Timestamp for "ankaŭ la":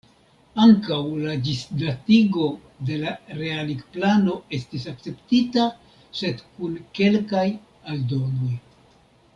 0.61-1.33